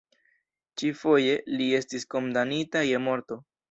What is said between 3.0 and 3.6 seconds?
morto.